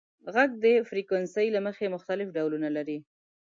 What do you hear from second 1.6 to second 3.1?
مخې مختلف ډولونه لري.